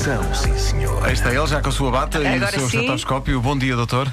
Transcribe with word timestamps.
coração, 0.00 0.34
sim 0.34 0.56
senhor. 0.56 1.04
Aí 1.04 1.12
está 1.12 1.32
ele, 1.32 1.46
já 1.46 1.60
com 1.60 1.68
a 1.68 1.72
sua 1.72 1.90
bata 1.90 2.18
e 2.18 2.38
o 2.38 2.48
seu 2.48 2.68
sim. 2.68 2.78
estetoscópio. 2.78 3.40
Bom 3.40 3.56
dia, 3.56 3.76
doutor. 3.76 4.12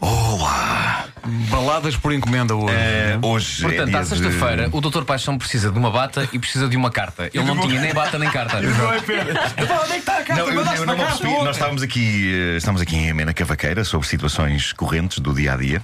Olá! 0.00 1.06
Baladas 1.50 1.96
por 1.96 2.12
encomenda 2.12 2.54
hoje. 2.54 2.74
É, 2.74 3.18
hoje 3.20 3.64
é 3.64 3.68
Portanto, 3.68 3.88
dia 3.88 3.98
à 3.98 4.02
de- 4.02 4.08
sexta-feira, 4.08 4.68
o 4.70 4.80
Dr. 4.80 5.02
Paixão 5.02 5.36
precisa 5.36 5.72
de 5.72 5.78
uma 5.78 5.90
bata 5.90 6.28
e 6.32 6.38
precisa 6.38 6.68
de 6.68 6.76
uma 6.76 6.90
carta. 6.90 7.28
Ele 7.34 7.42
não 7.44 7.58
tinha 7.58 7.80
nem 7.80 7.92
bata 7.92 8.16
nem 8.18 8.30
carta. 8.30 8.60
Não, 8.60 10.48
eu, 10.48 10.62
eu 10.62 10.86
não 10.86 10.96
me 10.96 11.02
apercebi. 11.02 11.32
Nós 11.32 11.56
estávamos 11.56 11.82
aqui, 11.82 12.32
eh, 12.32 12.56
estamos 12.58 12.80
aqui 12.80 12.94
em 12.96 13.10
Amena 13.10 13.34
Cavaqueira 13.34 13.82
sobre 13.84 14.06
situações 14.06 14.72
correntes 14.72 15.18
do 15.18 15.34
dia 15.34 15.54
a 15.54 15.56
dia. 15.56 15.82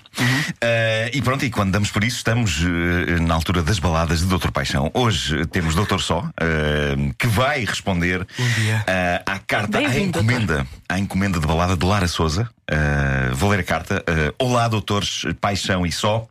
Eh, 0.61 1.11
e 1.15 1.23
pronto, 1.23 1.45
e 1.45 1.51
quando 1.51 1.73
damos 1.73 1.91
por 1.91 2.05
isso, 2.05 2.19
estamos 2.19 2.61
eh, 2.62 3.19
na 3.21 3.34
altura 3.34 3.62
das 3.62 3.81
baladas 3.81 4.21
de 4.21 4.27
Doutor 4.27 4.53
Paixão. 4.53 4.91
Hoje 4.95 5.45
temos 5.47 5.75
Doutor 5.75 6.01
Só, 6.01 6.23
que 6.23 7.12
vai 7.33 7.65
responder 7.65 8.27
eh, 8.87 9.23
à 9.25 9.39
carta, 9.39 9.79
à 9.79 9.99
encomenda, 9.99 10.67
à 10.87 10.99
encomenda 10.99 11.41
de 11.41 11.47
balada 11.47 11.77
de 11.77 11.85
Lara 11.85 12.07
Souza. 12.07 12.49
Eh, 12.71 13.31
vou 13.33 13.51
ler 13.51 13.61
a 13.61 13.65
carta. 13.65 14.05
Eh, 14.07 14.35
Olá, 14.39 14.69
doutores 14.69 15.25
Paixão 15.41 15.87
e 15.87 15.91
Só. 15.91 16.27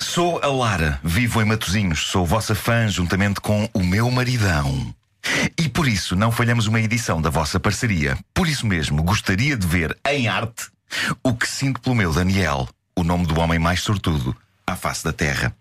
Sou 0.00 0.40
a 0.42 0.48
Lara, 0.48 0.98
vivo 1.04 1.40
em 1.40 1.44
Matozinhos, 1.44 2.00
sou 2.08 2.26
vossa 2.26 2.56
fã 2.56 2.88
juntamente 2.88 3.40
com 3.40 3.68
o 3.72 3.84
meu 3.84 4.10
maridão. 4.10 4.92
E 5.56 5.68
por 5.68 5.86
isso 5.86 6.16
não 6.16 6.32
falhamos 6.32 6.66
uma 6.66 6.80
edição 6.80 7.22
da 7.22 7.30
vossa 7.30 7.60
parceria. 7.60 8.18
Por 8.34 8.48
isso 8.48 8.66
mesmo, 8.66 9.04
gostaria 9.04 9.56
de 9.56 9.66
ver 9.66 9.96
em 10.08 10.26
arte 10.26 10.66
o 11.22 11.34
que 11.34 11.48
sinto 11.48 11.80
pelo 11.80 11.94
meu 11.94 12.12
Daniel, 12.12 12.68
o 12.96 13.04
nome 13.04 13.26
do 13.26 13.38
homem 13.38 13.60
mais 13.60 13.80
sortudo 13.80 14.36
à 14.66 14.74
face 14.74 15.04
da 15.04 15.12
terra. 15.12 15.54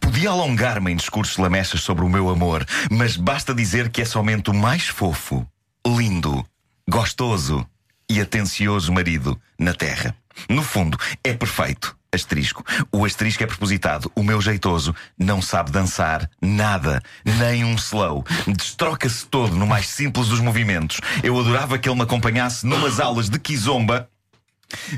Podia 0.00 0.30
alongar-me 0.30 0.92
em 0.92 0.96
discursos 0.96 1.36
lamechas 1.38 1.80
sobre 1.80 2.04
o 2.04 2.08
meu 2.08 2.28
amor, 2.28 2.66
mas 2.90 3.16
basta 3.16 3.54
dizer 3.54 3.88
que 3.88 4.02
é 4.02 4.04
somente 4.04 4.50
o 4.50 4.54
mais 4.54 4.88
fofo, 4.88 5.46
lindo, 5.86 6.44
gostoso 6.88 7.66
e 8.08 8.20
atencioso 8.20 8.92
marido 8.92 9.40
na 9.58 9.72
terra. 9.72 10.14
No 10.48 10.62
fundo, 10.62 10.98
é 11.24 11.32
perfeito. 11.32 11.96
Asterisco. 12.12 12.64
O 12.90 13.04
asterisco 13.04 13.44
é 13.44 13.46
propositado. 13.46 14.10
O 14.16 14.24
meu 14.24 14.40
jeitoso 14.40 14.92
não 15.16 15.40
sabe 15.40 15.70
dançar 15.70 16.28
nada, 16.42 17.00
nem 17.24 17.64
um 17.64 17.76
slow. 17.76 18.24
Destroca-se 18.48 19.26
todo 19.26 19.54
no 19.54 19.64
mais 19.64 19.86
simples 19.86 20.26
dos 20.26 20.40
movimentos. 20.40 21.00
Eu 21.22 21.38
adorava 21.38 21.78
que 21.78 21.88
ele 21.88 21.96
me 21.96 22.02
acompanhasse 22.02 22.66
numas 22.66 22.98
aulas 22.98 23.30
de 23.30 23.38
kizomba, 23.38 24.10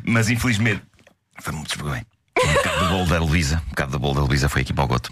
mas 0.02 0.30
infelizmente. 0.30 0.82
Foi 1.38 1.52
muito 1.52 1.84
bem. 1.84 2.02
Bolo 2.92 3.06
da 3.06 3.18
Luísa. 3.18 3.62
Um 3.68 3.70
bocado 3.70 3.92
do 3.92 3.98
bolo 3.98 4.14
da 4.16 4.20
Luísa 4.20 4.50
foi 4.50 4.60
aqui 4.60 4.72
para 4.74 4.84
o 4.84 4.86
goto. 4.86 5.10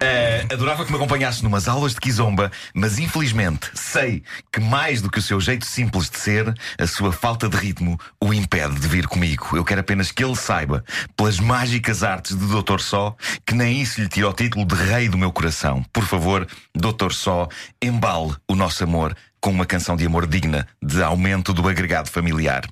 Eh, 0.00 0.46
adorava 0.50 0.86
que 0.86 0.90
me 0.90 0.96
acompanhasse 0.96 1.42
numas 1.42 1.68
aulas 1.68 1.92
de 1.92 2.00
kizomba, 2.00 2.50
mas 2.72 2.98
infelizmente 2.98 3.70
sei 3.74 4.22
que 4.50 4.58
mais 4.58 5.02
do 5.02 5.10
que 5.10 5.18
o 5.18 5.22
seu 5.22 5.38
jeito 5.38 5.66
simples 5.66 6.08
de 6.08 6.18
ser, 6.18 6.54
a 6.78 6.86
sua 6.86 7.12
falta 7.12 7.46
de 7.46 7.54
ritmo 7.54 8.00
o 8.18 8.32
impede 8.32 8.80
de 8.80 8.88
vir 8.88 9.06
comigo. 9.06 9.54
Eu 9.54 9.62
quero 9.62 9.82
apenas 9.82 10.10
que 10.10 10.24
ele 10.24 10.36
saiba, 10.36 10.82
pelas 11.14 11.38
mágicas 11.38 12.02
artes 12.02 12.34
de 12.34 12.46
Doutor 12.46 12.80
Só, 12.80 13.14
que 13.44 13.54
nem 13.54 13.82
isso 13.82 14.00
lhe 14.00 14.08
tira 14.08 14.30
o 14.30 14.32
título 14.32 14.64
de 14.64 14.74
rei 14.74 15.10
do 15.10 15.18
meu 15.18 15.30
coração. 15.30 15.84
Por 15.92 16.04
favor, 16.04 16.48
Doutor 16.74 17.12
Só, 17.12 17.46
embale 17.82 18.34
o 18.48 18.54
nosso 18.54 18.82
amor 18.82 19.14
com 19.38 19.50
uma 19.50 19.66
canção 19.66 19.96
de 19.96 20.06
amor 20.06 20.26
digna 20.26 20.66
de 20.82 21.02
aumento 21.02 21.52
do 21.52 21.68
agregado 21.68 22.08
familiar. 22.08 22.64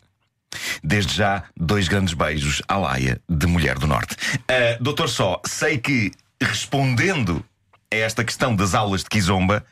Desde 0.82 1.14
já, 1.14 1.42
dois 1.56 1.88
grandes 1.88 2.14
beijos 2.14 2.62
à 2.68 2.76
Laia 2.76 3.20
de 3.28 3.46
Mulher 3.46 3.78
do 3.78 3.86
Norte. 3.86 4.16
Ah, 4.48 4.76
doutor 4.80 5.08
Só, 5.08 5.40
sei 5.46 5.78
que 5.78 6.12
respondendo 6.40 7.44
a 7.92 7.96
esta 7.96 8.24
questão 8.24 8.54
das 8.54 8.74
aulas 8.74 9.02
de 9.02 9.08
Kizomba, 9.08 9.64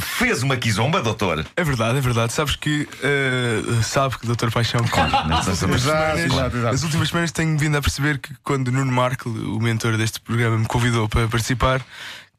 fez 0.00 0.42
uma 0.42 0.56
Kizomba, 0.56 1.02
doutor? 1.02 1.44
É 1.56 1.64
verdade, 1.64 1.98
é 1.98 2.00
verdade. 2.00 2.32
Sabes 2.32 2.56
que. 2.56 2.88
eh, 3.02 3.82
sabe 3.82 4.18
que 4.18 4.30
o 4.30 4.34
Dr. 4.34 4.50
Paixão. 4.50 4.80
Nessas 5.28 5.48
As 5.48 5.62
últimas 5.62 5.82
semanas- 5.82 6.64
As 6.74 6.82
últimas 6.82 7.08
semanas 7.08 7.32
tenho 7.32 7.58
vindo 7.58 7.76
a 7.76 7.82
perceber 7.82 8.18
que 8.18 8.34
quando 8.42 8.70
Nuno 8.72 8.92
Marco, 8.92 9.28
o 9.28 9.60
mentor 9.60 9.96
deste 9.96 10.20
programa, 10.20 10.56
me 10.58 10.66
convidou 10.66 11.08
para 11.08 11.26
participar, 11.28 11.84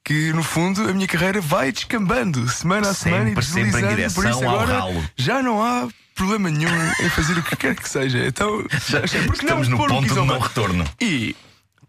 que 0.03 0.31
no 0.34 0.41
fundo 0.41 0.90
a 0.90 0.94
minha 0.94 1.07
carreira 1.07 1.40
vai 1.41 1.72
descambando 1.72 2.47
semana 2.50 2.90
a 2.90 2.94
semana 2.94 3.29
e 3.29 3.44
Sempre, 3.44 3.62
em 3.62 3.81
deslizando. 3.81 4.13
Por 4.13 4.25
isso 4.25 4.40
direção 4.40 4.50
ao 4.50 4.56
agora 4.62 4.79
ralo. 4.79 5.03
já 5.18 5.44
não 5.44 5.62
há 5.63 5.88
problema 6.19 6.50
nenhum 6.52 6.69
em 7.02 7.09
fazer 7.09 7.38
o 7.38 7.44
que 7.44 7.56
quer 7.56 7.75
que 7.75 7.88
seja. 7.90 8.25
Então, 8.28 8.63
achei, 9.03 9.22
por 9.24 9.34
que 9.35 9.44
Estamos 9.46 9.68
não 9.68 9.78
no 9.78 9.88
ponto 9.88 10.02
de 10.03 10.09
Kizomba? 10.09 10.34
não 10.34 10.40
retorno. 10.40 10.85
E 11.02 11.35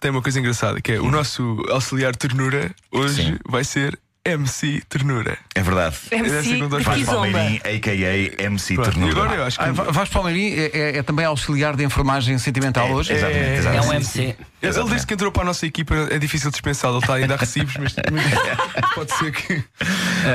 tem 0.01 0.11
uma 0.11 0.23
coisa 0.23 0.39
engraçada 0.41 0.81
que 0.81 0.93
é 0.93 1.01
o 1.01 1.11
nosso 1.11 1.63
auxiliar 1.69 2.15
ternura 2.17 2.71
hoje 2.91 3.25
Sim. 3.25 3.39
vai 3.47 3.65
ser 3.65 3.99
MC 4.25 4.83
Ternura. 4.89 5.39
É 5.55 5.63
verdade. 5.63 5.97
Essa 6.11 6.17
MC. 6.17 7.05
Palmeirim, 7.07 7.57
a.k.a. 7.65 8.45
MC 8.45 8.75
Pronto, 8.75 8.91
Ternura. 8.91 9.13
agora 9.13 9.35
eu 9.35 9.45
acho 9.45 9.59
que. 9.59 9.65
Ah, 9.65 10.07
Palmeirim 10.13 10.53
é, 10.55 10.71
é- 10.75 10.97
é 10.99 11.03
também 11.03 11.25
auxiliar 11.25 11.75
de 11.75 11.85
enfermagem 11.85 12.37
sentimental 12.39 12.87
É, 12.89 12.93
hoje? 12.93 13.13
Exatamente, 13.15 13.45
É, 13.45 13.57
exatamente. 13.57 13.87
É 13.87 13.89
um 13.91 13.95
MC. 13.95 14.37
Ele 14.63 14.85
desde 14.91 15.07
que 15.07 15.15
entrou 15.15 15.33
para 15.33 15.43
a 15.43 15.47
nossa 15.47 15.67
equipa 15.67 15.95
é 16.11 16.19
difícil 16.19 16.51
dispensá-lo, 16.51 16.97
ele 16.97 17.03
está 17.05 17.15
ainda 17.15 17.35
a 17.35 17.37
recibos, 17.37 17.75
mas 17.79 17.95
mas 18.11 18.91
pode 18.95 19.13
ser 19.13 19.33
que. 19.33 19.65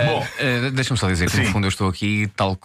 Bom, 0.06 0.28
Eh, 0.40 0.72
Deixa-me 0.72 0.98
só 1.00 1.08
dizer 1.08 1.26
que, 1.30 1.36
Sim. 1.36 1.44
no 1.44 1.52
fundo, 1.52 1.66
eu 1.66 1.70
estou 1.70 1.88
aqui 1.90 2.30
tal, 2.36 2.58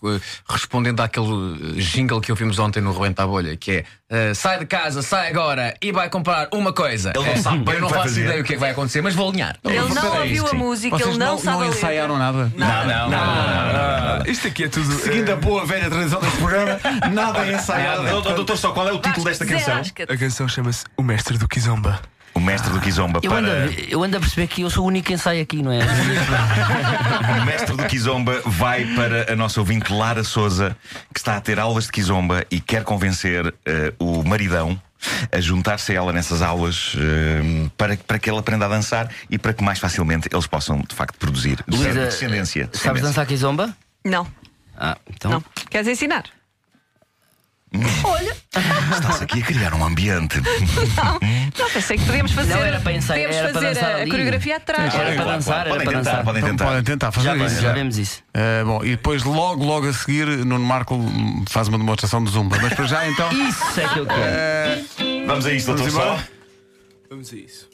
respondendo 0.49 1.01
àquele 1.01 1.77
jingle 1.83 2.21
que 2.21 2.31
ouvimos 2.33 2.59
ontem 2.59 2.81
no 2.81 2.93
Rebenta 2.93 3.23
a 3.23 3.27
Bolha, 3.27 3.57
que 3.57 3.71
é 3.73 3.85
eh, 4.09 4.35
sai 4.35 4.59
de 4.59 4.67
casa, 4.67 5.03
sai 5.03 5.29
agora 5.29 5.75
e 5.83 5.93
vai 5.93 6.09
comprar 6.09 6.49
uma 6.53 6.73
coisa. 6.73 7.13
Ele 7.15 7.25
não 7.27 7.37
sabe 7.43 7.59
bem 7.59 7.75
eu 7.75 7.81
não 7.83 7.89
o 7.89 7.91
que 7.91 7.95
vai 7.95 8.03
faço 8.03 8.15
fazer. 8.15 8.25
ideia 8.25 8.41
o 8.41 8.45
que 8.45 8.53
é 8.53 8.57
que 8.57 8.61
vai 8.61 8.71
acontecer, 8.71 9.03
mas 9.03 9.15
vou 9.15 9.29
alinhar. 9.29 9.57
Ele 9.65 9.79
não 9.95 10.17
ouviu 10.21 10.47
a 10.49 10.53
música, 10.55 10.97
Vocês 10.97 11.09
ele 11.11 11.19
não, 11.19 11.33
não, 11.33 11.39
sabe 11.39 11.59
não 11.59 11.69
ensaiaram 11.69 12.19
nada? 12.19 12.53
não, 12.57 12.87
não, 12.87 13.11
não. 13.11 13.19
Ah, 13.19 14.23
isto 14.27 14.49
aqui 14.49 14.65
é 14.65 14.69
tudo. 14.69 14.91
Seguindo 14.93 15.31
a 15.31 15.37
boa 15.37 15.65
velha 15.67 15.89
tradição 15.91 16.21
deste 16.21 16.37
programa, 16.39 16.81
nada 17.13 17.47
é 17.47 17.53
ensaiado. 17.55 18.23
Doutor 18.35 18.57
Só, 18.57 18.73
qual 18.73 18.89
é 18.89 18.93
o 18.93 18.99
título 19.01 19.25
desta 19.25 19.45
canção? 19.47 19.75
rasca-te. 19.77 20.13
A 20.13 20.17
canção 20.17 20.49
chama-se 20.49 20.85
O 20.97 21.03
Mestre 21.03 21.39
do 21.39 21.47
Kizomba. 21.51 22.01
O 22.33 22.39
mestre 22.41 22.71
do 22.73 22.81
Kizomba 22.81 23.19
Eu 23.23 23.33
ando, 23.35 23.49
para. 23.49 23.65
a, 23.65 23.71
eu 23.89 24.03
ando 24.05 24.17
a 24.17 24.21
perceber 24.21 24.47
que 24.47 24.63
eu 24.63 24.71
sou 24.71 24.85
o 24.85 24.87
único 24.87 25.09
que 25.09 25.13
ensaia 25.15 25.43
aqui, 25.43 25.63
não 25.63 25.73
é? 25.73 25.81
O 27.43 27.45
mestre 27.45 27.77
do 27.77 27.85
Kizomba 27.87 28.41
vai 28.47 28.85
para 28.95 29.33
a 29.33 29.37
nossa 29.37 29.61
ouvinte 29.61 29.93
Lara 29.93 30.23
Souza, 30.25 30.77
que 31.13 31.19
está 31.19 31.37
a 31.37 31.41
ter 31.41 31.59
aulas 31.59 31.85
de 31.87 31.93
Kizomba 31.93 32.45
e 32.51 32.61
quer 32.61 32.85
convencer 32.85 33.53
eh, 33.67 33.93
o 33.99 34.23
maridão 34.23 34.81
a 35.33 35.41
juntar-se 35.41 35.93
a 35.93 35.95
ela 35.97 36.13
nessas 36.13 36.41
aulas 36.41 36.95
eh, 36.97 37.69
para, 37.77 37.97
para 37.97 38.19
que 38.19 38.31
ele 38.31 38.39
aprenda 38.39 38.67
a 38.67 38.69
dançar 38.69 39.09
e 39.29 39.37
para 39.39 39.53
que 39.53 39.63
mais 39.65 39.79
facilmente 39.79 40.29
eles 40.33 40.47
possam, 40.47 40.81
de 40.89 40.95
facto, 40.95 41.17
produzir 41.19 41.59
Luísa, 41.67 42.07
descendência. 42.07 42.65
Sabes 42.67 42.71
descendência. 42.81 43.03
dançar 43.09 43.27
kizomba? 43.27 43.75
Não, 44.05 44.27
Ah, 44.79 44.97
então. 45.11 45.31
não. 45.33 45.45
Queres 45.69 45.89
ensinar? 45.89 46.25
Estás 48.93 49.23
aqui 49.23 49.41
a 49.43 49.47
criar 49.47 49.75
um 49.75 49.85
ambiente. 49.85 50.41
Não, 51.59 51.71
pensei 51.71 51.97
que 51.97 52.05
podíamos 52.05 52.33
fazer. 52.33 52.55
Não, 52.55 52.63
era 52.63 52.81
para 52.81 52.93
ensaiar, 52.93 53.29
podíamos 53.31 53.37
era 53.37 53.53
para 53.53 53.61
fazer 53.63 53.75
dançar 53.81 54.01
a, 54.01 54.03
a 54.03 54.07
coreografia 54.09 54.57
atrás. 54.57 54.95
Era 54.95 55.15
para 55.15 55.25
dançar, 55.33 55.61
era 55.67 55.71
podem 55.71 55.85
para 55.85 55.97
tentar, 55.99 56.11
dançar. 56.11 56.25
podem 56.25 56.39
Então 56.41 56.51
tentar. 56.51 56.65
podem 56.67 56.83
tentar 56.83 57.13
fazer 57.13 57.27
Já, 57.29 57.37
isso. 57.37 57.45
vemos, 57.47 57.63
já 57.63 57.73
vemos 57.73 57.99
isso. 57.99 58.23
Eh, 58.35 58.65
bom, 58.65 58.85
e 58.85 58.91
depois, 58.91 59.23
logo, 59.23 59.65
logo 59.65 59.89
a 59.89 59.93
seguir, 59.93 60.27
Nuno 60.27 60.65
Marco 60.65 60.99
faz 61.49 61.69
uma 61.69 61.79
demonstração 61.79 62.25
de 62.25 62.31
zumba. 62.33 62.59
Mas 62.61 62.75
para 62.75 62.87
já, 62.87 63.07
então. 63.09 63.31
Isso 63.33 63.81
é 63.81 63.89
que 63.89 63.99
eu 64.01 64.07
quero. 64.07 65.27
Vamos 65.29 65.47
a 65.47 65.53
isto, 65.53 65.67
doutor 65.67 65.91
Só. 65.91 66.03
embora? 66.03 66.29
Vamos 67.09 67.33
a 67.33 67.37
isso. 67.37 67.69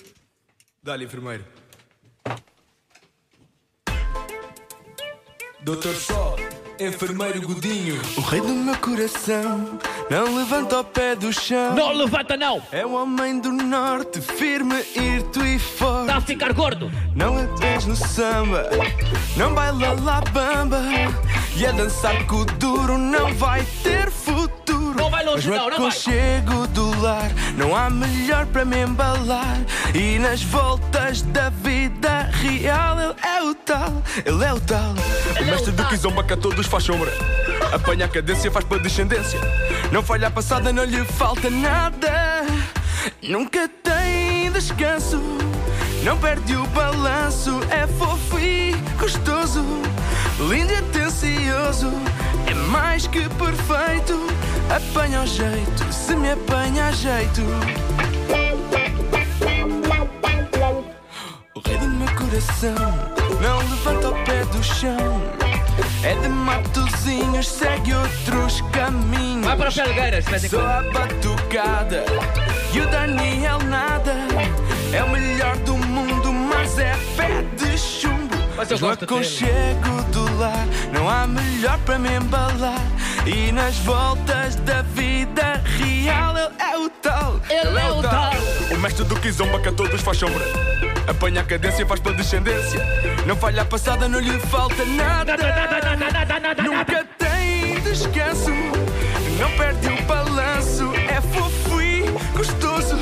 Dá-lhe, 0.83 1.05
enfermeiro. 1.07 1.45
Doutor 5.63 5.95
Só, 5.95 6.37
enfermeiro 6.79 7.41
Godinho. 7.43 8.01
O 8.17 8.21
rei 8.21 8.41
do 8.41 8.49
meu 8.49 8.77
coração 8.77 9.79
não 10.11 10.37
levanta 10.37 10.81
o 10.81 10.85
pé 10.85 11.15
do 11.17 11.33
chão. 11.33 11.75
Não 11.75 11.93
levanta 11.93 12.37
não! 12.37 12.63
É 12.71 12.85
o 12.85 12.93
homem 12.93 13.39
do 13.41 13.51
norte, 13.53 14.21
firme, 14.21 14.77
hirto 14.95 15.45
e 15.45 15.59
forte. 15.59 16.03
Está 16.03 16.17
a 16.17 16.21
ficar 16.21 16.53
gordo! 16.53 16.91
Não 17.15 17.39
entras 17.41 17.87
no 17.87 17.97
samba, 17.97 18.69
não 19.37 19.55
baila 19.55 19.93
lá 20.03 20.21
bamba. 20.33 20.83
E 21.57 21.65
a 21.65 21.73
dançar 21.73 22.27
com 22.27 22.37
o 22.37 22.45
duro 22.45 22.99
não 22.99 23.33
vai 23.35 23.65
ter 23.83 24.11
futuro. 24.11 24.95
Não 24.97 25.11
vai 25.11 25.25
longe, 25.25 25.49
Mas 25.49 25.59
não, 25.59 25.71
não 25.71 25.79
vai. 25.79 25.89
do 25.89 25.93
não 27.57 27.75
há 27.77 27.89
melhor 27.89 28.47
para 28.47 28.65
me 28.65 28.83
embalar. 28.83 29.59
E 29.95 30.19
nas 30.19 30.43
voltas 30.43 31.23
da 31.23 31.51
vida 31.51 32.31
real, 32.33 32.99
ele 33.01 33.15
é 33.23 33.43
o 33.43 33.55
tal, 33.55 34.03
ele 34.25 34.45
é 34.45 34.53
o 34.53 34.61
tal. 34.61 34.95
o 35.41 35.45
mestre 35.45 35.73
do 35.73 35.85
Kizomba 35.87 36.25
que 36.25 36.33
a 36.33 36.37
todos 36.37 36.67
faz 36.67 36.85
sombra. 36.85 37.13
Apanha 37.73 38.07
a 38.07 38.09
cadência, 38.09 38.51
faz 38.51 38.65
para 38.65 38.79
descendência. 38.79 39.41
Não 39.93 40.03
falha 40.03 40.29
a 40.29 40.31
passada, 40.31 40.73
não 40.73 40.85
lhe 40.85 41.05
falta 41.05 41.49
nada. 41.51 42.45
Nunca 43.23 43.69
tem 43.69 44.51
descanso. 44.51 45.21
Não 46.03 46.17
perde 46.19 46.55
o 46.55 46.65
balanço, 46.69 47.59
é 47.69 47.85
fofo 47.99 48.39
e 48.39 48.73
gostoso, 48.97 49.65
lindo 50.49 50.73
e 50.73 50.77
atencioso, 50.77 51.93
é 52.47 52.55
mais 52.55 53.09
que 53.09 53.29
perfeito. 53.31 54.27
Apanha 54.71 55.23
o 55.23 55.27
jeito, 55.27 55.93
se 56.07 56.15
me 56.15 56.31
apanha 56.31 56.87
a 56.87 56.93
jeito. 56.93 57.43
O 61.55 61.61
rei 61.69 61.79
do 61.79 61.89
meu 61.89 62.09
coração 62.15 62.75
não 63.41 63.59
levanta 63.59 64.09
o 64.11 64.25
pé 64.25 64.45
do 64.45 64.63
chão. 64.63 65.23
É 66.05 66.15
de 66.15 66.29
Matosinhos 66.29 66.97
sozinhos, 67.07 67.49
segue 67.49 67.95
outros 67.95 68.61
caminhos. 68.73 69.45
Vai 69.45 69.57
para 69.57 69.71
Felgueiras, 69.71 70.25
quando. 70.27 70.61
a 70.61 70.83
batucada 70.93 72.05
e 72.73 72.81
o 72.81 72.91
Daniel 72.91 73.59
nada. 73.65 74.15
É 74.93 75.03
o 75.03 75.11
melhor 75.11 75.57
do 75.59 75.77
mundo, 75.77 76.33
mas 76.33 76.79
é 76.79 76.97
pé 77.17 77.43
de 77.57 77.79
chumbo. 77.79 78.37
Mas 78.57 78.71
eu 78.71 78.79
gosto 78.79 79.05
aconchego 79.05 80.03
do 80.13 80.39
lar, 80.39 80.67
não 80.93 81.09
há 81.09 81.27
melhor 81.27 81.79
para 81.81 81.99
me 81.99 82.17
embalar. 82.17 82.81
E 83.27 83.53
nas 83.53 83.77
voltas 83.79 84.57
da 84.57 84.76
Ele 87.67 87.79
é 87.79 87.91
o. 87.91 88.75
O 88.75 88.79
mestre 88.79 89.05
do 89.05 89.17
Kizomba 89.17 89.61
que 89.61 89.69
a 89.69 89.73
todos 89.73 90.01
faz 90.01 90.19
sombra. 90.19 90.45
Apanha 91.07 91.41
a 91.41 91.45
cadência, 91.45 91.87
faz 91.87 92.01
pela 92.01 92.15
descendência. 92.15 92.81
Não 93.27 93.37
falha 93.37 93.63
a 93.63 93.65
passada, 93.65 94.09
não 94.09 94.19
lhe 94.19 94.39
falta 94.39 94.85
nada. 94.85 95.37
Nunca 96.63 97.07
tem 97.19 97.81
descanso, 97.81 98.51
não 99.39 99.51
perde 99.57 99.89
o 99.89 100.03
balanço. 100.03 100.93
É 101.09 101.21
fofo 101.21 101.81
e 101.81 102.03
gostoso, 102.37 102.97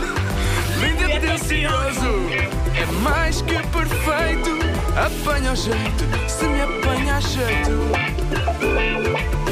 lindo 0.81 1.09
e 1.09 1.17
atencioso. 1.17 2.29
É 2.77 2.87
mais 3.03 3.43
que 3.43 3.55
perfeito, 3.55 4.59
apanha 4.97 5.53
o 5.53 5.57
jeito, 5.57 6.05
se 6.29 6.45
me 6.45 6.63
apanha 6.63 7.17
a 7.17 7.21
jeito. 7.21 9.44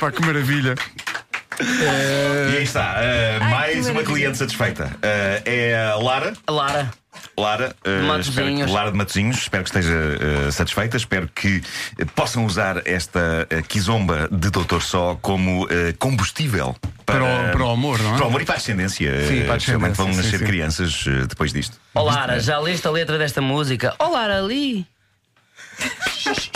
Pá, 0.00 0.10
que 0.12 0.20
maravilha. 0.24 0.74
E 1.60 2.56
aí 2.58 2.62
está, 2.62 2.96
uh, 3.00 3.44
mais 3.50 3.86
uma 3.88 4.02
cliente 4.02 4.36
satisfeita. 4.36 4.86
Uh, 4.96 5.42
é 5.46 5.90
a 5.92 5.96
Lara. 5.96 6.34
Lara. 6.48 6.90
Lara, 7.38 7.74
uh, 7.86 8.02
Matosinhos. 8.04 8.28
espero 8.28 8.56
que- 8.66 8.72
Lara 8.72 8.90
de 8.90 8.96
Matosinhos, 8.98 9.36
espero 9.38 9.64
que 9.64 9.70
esteja 9.70 9.94
uh, 10.48 10.52
satisfeita. 10.52 10.96
Espero 10.98 11.28
que 11.34 11.62
uh, 12.00 12.06
possam 12.14 12.44
usar 12.44 12.82
esta 12.86 13.46
uh, 13.50 13.62
kizomba 13.66 14.28
de 14.30 14.50
Doutor 14.50 14.82
Só 14.82 15.18
como 15.22 15.64
uh, 15.64 15.68
combustível 15.98 16.76
Para 17.06 17.24
o- 17.24 17.52
para 17.52 17.64
o 17.64 17.70
amor, 17.70 17.98
não 18.00 18.14
é? 18.14 18.16
Para 18.18 18.24
o 18.24 18.28
amor 18.28 18.42
e 18.42 18.44
para 18.44 18.54
a 18.56 18.58
ascendência. 18.58 19.10
Sim, 19.26 19.42
para 19.44 19.54
a 19.54 19.56
Especialmente 19.56 19.96
vão 19.96 20.06
descendência, 20.06 20.16
nascer 20.16 20.38
sim, 20.38 20.38
sim. 20.38 20.44
crianças 20.44 21.06
uh, 21.06 21.26
depois 21.26 21.52
disto. 21.54 21.78
Ó 21.94 22.02
Lara, 22.02 22.38
já 22.38 22.58
leste 22.58 22.86
a 22.86 22.90
letra 22.90 23.16
desta 23.16 23.40
música? 23.40 23.94
Ó 23.98 24.10
Lara, 24.10 24.38
ali. 24.38 24.86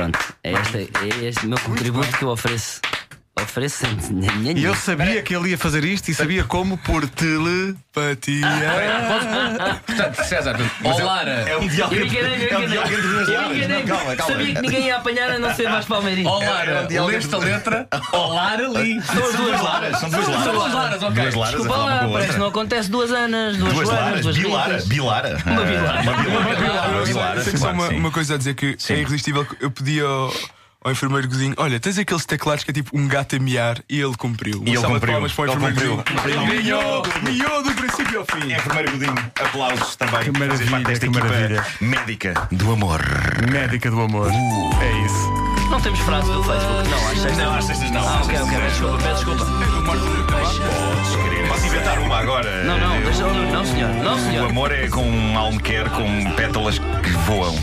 Pronto, 0.00 0.18
é 0.42 0.52
este, 0.52 0.78
é 0.78 1.24
este 1.26 1.46
meu 1.46 1.60
contributo 1.60 2.16
que 2.16 2.24
eu 2.24 2.30
ofereço. 2.30 2.80
Ofereço. 3.42 3.84
E 4.56 4.64
eu 4.64 4.74
sabia 4.74 5.22
que 5.22 5.34
ele 5.34 5.50
ia 5.50 5.58
fazer 5.58 5.84
isto 5.84 6.10
e 6.10 6.14
sabia 6.14 6.44
como 6.44 6.76
por 6.78 7.08
telepatia. 7.08 8.46
Portanto, 9.86 10.24
César, 10.24 10.56
ó 10.84 11.04
Lara. 11.04 11.30
É 11.30 11.56
um 11.56 11.66
diálogo, 11.66 11.96
Eu 11.96 12.06
enganei-me, 12.06 12.44
eu 12.44 12.82
é 12.82 13.78
um 13.78 13.86
calma. 13.86 14.16
Sabia 14.16 14.54
que 14.54 14.60
ninguém 14.60 14.86
ia 14.86 14.96
apanhar 14.96 15.30
a 15.30 15.38
não 15.38 15.54
ser 15.54 15.68
mais 15.68 15.86
palmeirinho. 15.86 16.28
É 16.28 16.48
Lara, 16.48 16.88
um 16.90 17.06
leste 17.06 17.34
a 17.34 17.38
letra? 17.38 17.88
Lara 18.12 18.66
ali. 18.66 19.02
São 19.02 19.24
as 19.24 19.34
duas 19.34 19.60
Laras, 19.60 19.98
são 19.98 20.10
duas 20.10 20.24
São 20.24 20.34
Laras. 20.34 20.52
duas 20.54 20.72
Laras, 20.72 21.02
ok. 21.02 21.22
Duas 21.22 21.34
Laras 21.34 21.54
Desculpa 21.54 21.76
lá, 21.76 22.08
parece 22.12 22.32
que 22.32 22.38
não 22.38 22.46
acontece 22.46 22.90
duas 22.90 23.10
Anas, 23.10 23.56
duas, 23.56 23.88
Laras, 23.88 24.20
duas 24.22 24.36
Bilara. 24.36 24.82
Bilara. 24.86 25.36
Uma 25.46 25.64
Bilara. 25.64 26.00
Uma 26.02 26.16
Bilara. 26.22 26.88
Uma 26.90 27.04
Bilara. 27.04 27.96
Uma, 27.96 28.10
coisa 28.10 28.34
a 28.34 28.38
dizer 28.38 28.54
que 28.54 28.76
é 28.88 28.94
irresistível. 28.94 29.46
Eu 29.60 29.70
pedi 29.70 30.00
ao, 30.00 30.32
ao 30.82 30.92
enfermeiro 30.92 31.28
cozinho: 31.28 31.54
Olha, 31.58 31.78
tens 31.78 31.98
aqueles 31.98 32.24
teclados 32.24 32.64
que 32.64 32.70
é 32.70 32.74
tipo 32.74 32.96
um 32.96 33.06
gato 33.06 33.36
a 33.36 33.38
miar 33.38 33.78
e 33.88 34.00
ele 34.00 34.14
cumpriu. 34.16 34.62
E 34.66 34.70
ele 34.70 34.82
cumpriu. 34.82 35.12
palmas 35.12 35.32
para 35.32 35.50
o 35.50 35.52
Ele 35.52 35.66
enfermeiro. 35.66 36.04
Ele 36.24 36.62
Miou, 36.62 37.02
miou 37.22 37.62
do 37.62 37.72
princípio 37.74 38.20
ao 38.20 38.24
fim. 38.26 38.52
Enfermeiro 38.52 38.90
Godinho, 38.92 39.30
aplausos 39.40 39.96
também. 39.96 40.22
Que 40.24 40.38
maravilha, 40.38 40.98
que 40.98 41.08
maravilha. 41.10 41.66
médica 41.80 42.48
do 42.52 42.72
amor. 42.72 43.00
Médica 43.50 43.90
do 43.90 44.00
amor. 44.00 44.30
É 44.30 45.06
isso. 45.06 45.50
Não 45.70 45.80
temos 45.80 46.00
frase 46.00 46.26
do 46.32 46.42
Facebook, 46.42 46.88
não, 46.88 46.98
às 46.98 47.18
sextas. 47.18 47.36
Não, 47.36 47.54
às 47.54 47.64
sextas 47.64 47.90
não. 47.92 48.00
Ah, 48.08 48.20
ok, 48.24 48.36
ok, 48.38 48.58
peço 48.58 48.58
não. 48.58 48.66
desculpa, 48.68 48.98
peço 48.98 49.24
desculpa. 49.24 49.46
Querer. 51.22 51.48
Posso 51.48 51.66
inventar 51.66 51.98
uma 52.00 52.18
agora? 52.18 52.64
Não, 52.64 52.78
não, 52.78 53.00
deixa, 53.02 53.22
não, 53.22 53.52
não, 53.52 53.64
senhor, 53.64 53.88
não, 53.94 54.16
O 54.16 54.18
senhor. 54.18 54.50
amor 54.50 54.72
é 54.72 54.88
com 54.88 55.02
um 55.08 55.38
almequer 55.38 55.88
com 55.90 56.30
pétalas 56.32 56.78
que 56.78 57.10
voam. 57.26 57.54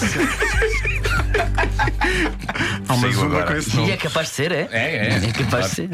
Há 2.88 2.92
uma 2.94 3.00
Saiu 3.02 3.12
zumba 3.12 3.42
agora. 3.42 3.58
E 3.60 3.76
nome. 3.76 3.90
é 3.90 3.96
capaz 3.96 4.28
de 4.28 4.34
ser, 4.34 4.52
é? 4.52 4.68
É, 4.70 4.96
é. 4.96 5.20
É 5.28 5.32
capaz 5.32 5.70
de 5.70 5.74
ser. 5.76 5.88